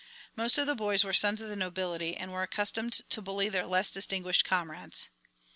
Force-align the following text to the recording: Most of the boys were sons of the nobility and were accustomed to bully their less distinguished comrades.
Most 0.35 0.57
of 0.57 0.65
the 0.65 0.73
boys 0.73 1.03
were 1.03 1.13
sons 1.13 1.41
of 1.41 1.47
the 1.49 1.55
nobility 1.55 2.17
and 2.17 2.31
were 2.31 2.41
accustomed 2.41 3.01
to 3.11 3.21
bully 3.21 3.49
their 3.49 3.67
less 3.67 3.91
distinguished 3.91 4.43
comrades. 4.43 5.09